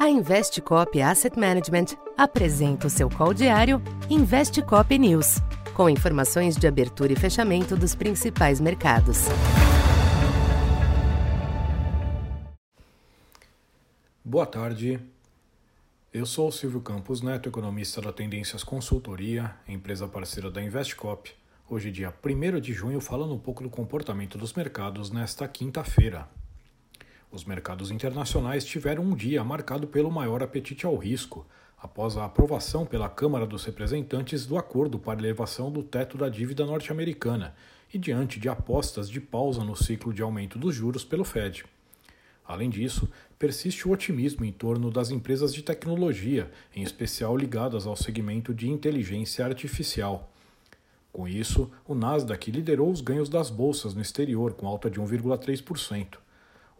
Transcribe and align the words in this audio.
A 0.00 0.08
Investcop 0.08 0.98
Asset 1.02 1.38
Management 1.38 1.94
apresenta 2.16 2.86
o 2.86 2.90
seu 2.90 3.10
call 3.10 3.34
diário 3.34 3.82
Investcop 4.08 4.98
News, 4.98 5.42
com 5.74 5.90
informações 5.90 6.56
de 6.56 6.66
abertura 6.66 7.12
e 7.12 7.16
fechamento 7.16 7.76
dos 7.76 7.94
principais 7.94 8.62
mercados. 8.62 9.26
Boa 14.24 14.46
tarde. 14.46 14.98
Eu 16.14 16.24
sou 16.24 16.48
o 16.48 16.52
Silvio 16.52 16.80
Campos 16.80 17.20
Neto, 17.20 17.50
economista 17.50 18.00
da 18.00 18.10
Tendências 18.10 18.64
Consultoria, 18.64 19.54
empresa 19.68 20.08
parceira 20.08 20.50
da 20.50 20.62
Investcop. 20.62 21.30
Hoje, 21.68 21.90
dia 21.90 22.10
1 22.24 22.58
de 22.58 22.72
junho, 22.72 23.02
falando 23.02 23.34
um 23.34 23.38
pouco 23.38 23.62
do 23.62 23.68
comportamento 23.68 24.38
dos 24.38 24.54
mercados 24.54 25.10
nesta 25.10 25.46
quinta-feira. 25.46 26.26
Os 27.32 27.44
mercados 27.44 27.92
internacionais 27.92 28.64
tiveram 28.64 29.04
um 29.04 29.14
dia 29.14 29.44
marcado 29.44 29.86
pelo 29.86 30.10
maior 30.10 30.42
apetite 30.42 30.84
ao 30.84 30.96
risco, 30.96 31.46
após 31.78 32.16
a 32.16 32.24
aprovação 32.24 32.84
pela 32.84 33.08
Câmara 33.08 33.46
dos 33.46 33.64
Representantes 33.64 34.44
do 34.44 34.58
acordo 34.58 34.98
para 34.98 35.20
elevação 35.20 35.70
do 35.70 35.82
teto 35.82 36.18
da 36.18 36.28
dívida 36.28 36.66
norte-americana 36.66 37.54
e 37.94 37.98
diante 37.98 38.40
de 38.40 38.48
apostas 38.48 39.08
de 39.08 39.20
pausa 39.20 39.62
no 39.62 39.76
ciclo 39.76 40.12
de 40.12 40.22
aumento 40.22 40.58
dos 40.58 40.74
juros 40.74 41.04
pelo 41.04 41.24
Fed. 41.24 41.64
Além 42.44 42.68
disso, 42.68 43.08
persiste 43.38 43.86
o 43.86 43.92
otimismo 43.92 44.44
em 44.44 44.50
torno 44.50 44.90
das 44.90 45.12
empresas 45.12 45.54
de 45.54 45.62
tecnologia, 45.62 46.50
em 46.74 46.82
especial 46.82 47.36
ligadas 47.36 47.86
ao 47.86 47.94
segmento 47.94 48.52
de 48.52 48.68
inteligência 48.68 49.44
artificial. 49.44 50.28
Com 51.12 51.28
isso, 51.28 51.70
o 51.86 51.94
Nasdaq 51.94 52.50
liderou 52.50 52.90
os 52.90 53.00
ganhos 53.00 53.28
das 53.28 53.50
bolsas 53.50 53.94
no 53.94 54.02
exterior, 54.02 54.52
com 54.54 54.66
alta 54.66 54.90
de 54.90 55.00
1,3%. 55.00 56.18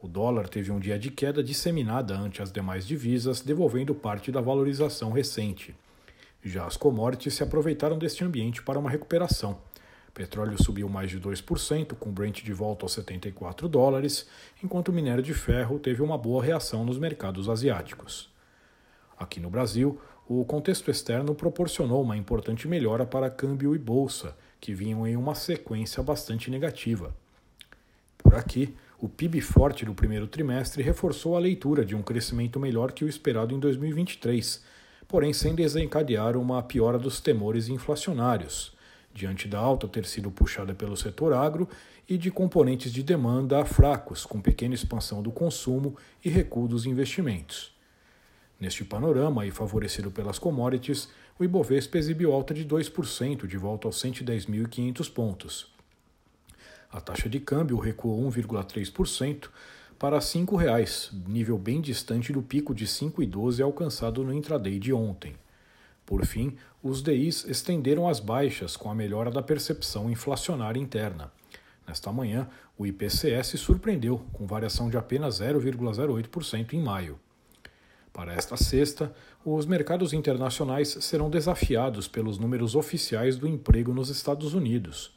O 0.02 0.08
dólar 0.08 0.48
teve 0.48 0.72
um 0.72 0.80
dia 0.80 0.98
de 0.98 1.10
queda 1.10 1.42
disseminada 1.42 2.16
ante 2.16 2.42
as 2.42 2.50
demais 2.50 2.86
divisas, 2.86 3.42
devolvendo 3.42 3.94
parte 3.94 4.32
da 4.32 4.40
valorização 4.40 5.12
recente. 5.12 5.74
Já 6.42 6.64
as 6.64 6.74
commodities 6.74 7.34
se 7.34 7.42
aproveitaram 7.42 7.98
deste 7.98 8.24
ambiente 8.24 8.62
para 8.62 8.78
uma 8.78 8.88
recuperação. 8.88 9.58
Petróleo 10.14 10.60
subiu 10.62 10.88
mais 10.88 11.10
de 11.10 11.20
2%, 11.20 11.94
com 11.96 12.10
Brent 12.10 12.42
de 12.42 12.52
volta 12.52 12.86
aos 12.86 12.92
74 12.94 13.68
dólares, 13.68 14.26
enquanto 14.64 14.88
o 14.88 14.92
minério 14.92 15.22
de 15.22 15.34
ferro 15.34 15.78
teve 15.78 16.00
uma 16.00 16.16
boa 16.16 16.42
reação 16.42 16.82
nos 16.82 16.98
mercados 16.98 17.46
asiáticos. 17.46 18.30
Aqui 19.18 19.38
no 19.38 19.50
Brasil, 19.50 20.00
o 20.26 20.42
contexto 20.46 20.90
externo 20.90 21.34
proporcionou 21.34 22.02
uma 22.02 22.16
importante 22.16 22.66
melhora 22.66 23.04
para 23.04 23.28
câmbio 23.28 23.74
e 23.74 23.78
bolsa, 23.78 24.34
que 24.58 24.72
vinham 24.72 25.06
em 25.06 25.14
uma 25.14 25.34
sequência 25.34 26.02
bastante 26.02 26.50
negativa. 26.50 27.14
Por 28.16 28.34
aqui, 28.34 28.74
o 29.00 29.08
PIB 29.08 29.40
forte 29.40 29.86
do 29.86 29.94
primeiro 29.94 30.26
trimestre 30.26 30.82
reforçou 30.82 31.34
a 31.34 31.40
leitura 31.40 31.86
de 31.86 31.94
um 31.94 32.02
crescimento 32.02 32.60
melhor 32.60 32.92
que 32.92 33.02
o 33.02 33.08
esperado 33.08 33.54
em 33.54 33.58
2023, 33.58 34.62
porém 35.08 35.32
sem 35.32 35.54
desencadear 35.54 36.36
uma 36.36 36.62
piora 36.62 36.98
dos 36.98 37.18
temores 37.18 37.68
inflacionários, 37.68 38.76
diante 39.14 39.48
da 39.48 39.58
alta 39.58 39.88
ter 39.88 40.04
sido 40.04 40.30
puxada 40.30 40.74
pelo 40.74 40.98
setor 40.98 41.32
agro 41.32 41.66
e 42.06 42.18
de 42.18 42.30
componentes 42.30 42.92
de 42.92 43.02
demanda 43.02 43.64
fracos, 43.64 44.26
com 44.26 44.38
pequena 44.38 44.74
expansão 44.74 45.22
do 45.22 45.30
consumo 45.32 45.96
e 46.22 46.28
recuo 46.28 46.68
dos 46.68 46.84
investimentos. 46.84 47.74
Neste 48.60 48.84
panorama, 48.84 49.46
e 49.46 49.50
favorecido 49.50 50.10
pelas 50.10 50.38
commodities, 50.38 51.08
o 51.38 51.44
Ibovespa 51.44 51.96
exibiu 51.96 52.34
alta 52.34 52.52
de 52.52 52.66
2%, 52.66 53.46
de 53.46 53.56
volta 53.56 53.88
aos 53.88 53.96
110.500 54.02 55.10
pontos. 55.10 55.79
A 56.92 57.00
taxa 57.00 57.28
de 57.28 57.38
câmbio 57.38 57.78
recuou 57.78 58.20
1,3% 58.30 59.48
para 59.98 60.16
R$ 60.16 60.22
5,00, 60.22 61.12
nível 61.28 61.56
bem 61.56 61.80
distante 61.80 62.32
do 62.32 62.42
pico 62.42 62.74
de 62.74 62.86
5,12 62.86 63.62
alcançado 63.62 64.24
no 64.24 64.32
intraday 64.32 64.78
de 64.78 64.92
ontem. 64.92 65.36
Por 66.04 66.26
fim, 66.26 66.56
os 66.82 67.02
DIs 67.02 67.44
estenderam 67.44 68.08
as 68.08 68.18
baixas 68.18 68.76
com 68.76 68.90
a 68.90 68.94
melhora 68.94 69.30
da 69.30 69.42
percepção 69.42 70.10
inflacionária 70.10 70.80
interna. 70.80 71.30
Nesta 71.86 72.10
manhã, 72.10 72.48
o 72.76 72.86
IPCS 72.86 73.60
surpreendeu, 73.60 74.18
com 74.32 74.46
variação 74.46 74.90
de 74.90 74.96
apenas 74.96 75.40
0,08% 75.40 76.72
em 76.72 76.80
maio. 76.80 77.20
Para 78.12 78.32
esta 78.32 78.56
sexta, 78.56 79.14
os 79.44 79.66
mercados 79.66 80.12
internacionais 80.12 80.88
serão 81.00 81.30
desafiados 81.30 82.08
pelos 82.08 82.38
números 82.38 82.74
oficiais 82.74 83.36
do 83.36 83.46
emprego 83.46 83.94
nos 83.94 84.08
Estados 84.08 84.54
Unidos. 84.54 85.14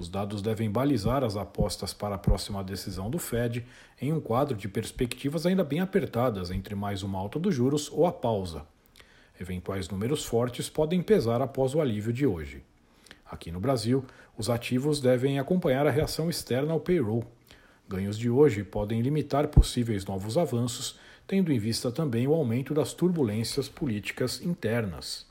Os 0.00 0.08
dados 0.08 0.40
devem 0.40 0.70
balizar 0.70 1.22
as 1.22 1.36
apostas 1.36 1.92
para 1.92 2.14
a 2.14 2.18
próxima 2.18 2.64
decisão 2.64 3.10
do 3.10 3.18
Fed 3.18 3.66
em 4.00 4.10
um 4.14 4.18
quadro 4.18 4.56
de 4.56 4.66
perspectivas 4.66 5.44
ainda 5.44 5.62
bem 5.62 5.80
apertadas 5.80 6.50
entre 6.50 6.74
mais 6.74 7.02
uma 7.02 7.18
alta 7.18 7.38
dos 7.38 7.54
juros 7.54 7.90
ou 7.92 8.06
a 8.06 8.12
pausa. 8.12 8.64
Eventuais 9.38 9.90
números 9.90 10.24
fortes 10.24 10.70
podem 10.70 11.02
pesar 11.02 11.42
após 11.42 11.74
o 11.74 11.82
alívio 11.82 12.14
de 12.14 12.24
hoje. 12.26 12.62
Aqui 13.30 13.52
no 13.52 13.60
Brasil, 13.60 14.02
os 14.38 14.48
ativos 14.48 15.02
devem 15.02 15.38
acompanhar 15.38 15.86
a 15.86 15.90
reação 15.90 16.30
externa 16.30 16.72
ao 16.72 16.80
payroll. 16.80 17.22
Ganhos 17.86 18.16
de 18.16 18.30
hoje 18.30 18.64
podem 18.64 19.02
limitar 19.02 19.48
possíveis 19.48 20.06
novos 20.06 20.38
avanços, 20.38 20.98
tendo 21.26 21.52
em 21.52 21.58
vista 21.58 21.92
também 21.92 22.26
o 22.26 22.32
aumento 22.32 22.72
das 22.72 22.94
turbulências 22.94 23.68
políticas 23.68 24.40
internas. 24.40 25.26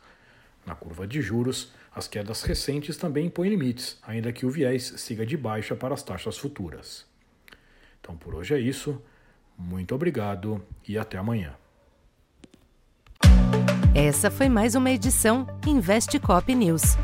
Na 0.66 0.76
curva 0.76 1.08
de 1.08 1.22
juros, 1.22 1.72
as 1.94 2.08
quedas 2.08 2.44
recentes 2.44 2.98
também 2.98 3.26
impõem 3.28 3.50
limites, 3.50 3.98
ainda 4.04 4.32
que 4.32 4.46
o 4.46 4.50
viés 4.50 4.94
siga 4.98 5.26
de 5.26 5.36
baixa 5.36 5.76
para 5.76 5.94
as 5.94 6.04
taxas 6.04 6.38
futuras. 6.38 7.06
Então 8.00 8.16
por 8.16 8.36
hoje 8.36 8.54
é 8.54 8.60
isso. 8.60 9.02
Muito 9.58 9.94
obrigado 9.94 10.64
e 10.88 10.98
até 10.98 11.18
amanhã. 11.18 11.54
Essa 13.94 14.32
foi 14.32 14.48
mais 14.48 14.76
uma 14.76 14.92
edição 14.92 15.46
Investe 15.68 16.20
Cop 16.20 16.54
News. 16.56 16.96